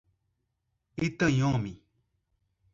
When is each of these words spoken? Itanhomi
Itanhomi 1.07 1.73